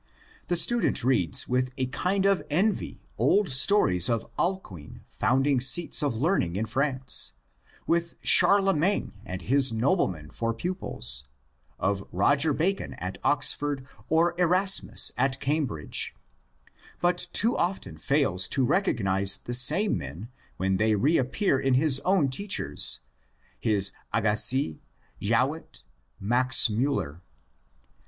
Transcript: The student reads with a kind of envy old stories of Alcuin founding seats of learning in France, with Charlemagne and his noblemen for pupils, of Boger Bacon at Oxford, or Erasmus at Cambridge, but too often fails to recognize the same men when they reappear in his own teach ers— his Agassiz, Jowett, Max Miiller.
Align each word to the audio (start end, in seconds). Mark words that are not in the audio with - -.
The 0.47 0.55
student 0.55 1.03
reads 1.03 1.47
with 1.47 1.71
a 1.77 1.85
kind 1.85 2.25
of 2.25 2.41
envy 2.49 3.03
old 3.19 3.49
stories 3.49 4.09
of 4.09 4.25
Alcuin 4.35 5.01
founding 5.07 5.59
seats 5.59 6.01
of 6.01 6.15
learning 6.15 6.55
in 6.55 6.65
France, 6.65 7.33
with 7.85 8.15
Charlemagne 8.23 9.13
and 9.27 9.43
his 9.43 9.71
noblemen 9.71 10.31
for 10.31 10.55
pupils, 10.55 11.25
of 11.77 12.03
Boger 12.11 12.51
Bacon 12.51 12.95
at 12.95 13.19
Oxford, 13.23 13.85
or 14.09 14.33
Erasmus 14.39 15.11
at 15.19 15.39
Cambridge, 15.39 16.15
but 16.99 17.27
too 17.31 17.55
often 17.55 17.95
fails 17.95 18.47
to 18.47 18.65
recognize 18.65 19.37
the 19.37 19.53
same 19.53 19.99
men 19.99 20.29
when 20.57 20.77
they 20.77 20.95
reappear 20.95 21.59
in 21.59 21.75
his 21.75 21.99
own 21.99 22.27
teach 22.27 22.59
ers— 22.59 23.01
his 23.59 23.91
Agassiz, 24.11 24.77
Jowett, 25.21 25.83
Max 26.19 26.69
Miiller. 26.69 27.21